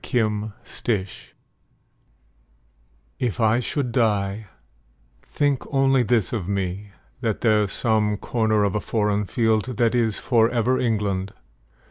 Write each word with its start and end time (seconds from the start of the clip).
The 0.03 0.51
Soldier 0.63 1.07
If 3.19 3.39
I 3.39 3.59
should 3.59 3.91
die, 3.91 4.47
think 5.21 5.61
only 5.71 6.01
this 6.01 6.33
of 6.33 6.47
me: 6.47 6.89
That 7.19 7.41
there's 7.41 7.71
some 7.71 8.17
corner 8.17 8.63
of 8.63 8.73
a 8.73 8.81
foreign 8.81 9.25
field 9.25 9.77
That 9.77 9.93
is 9.93 10.17
for 10.17 10.49
ever 10.49 10.79
England. 10.79 11.33